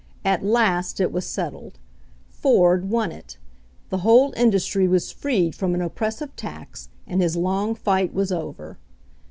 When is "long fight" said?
7.37-8.11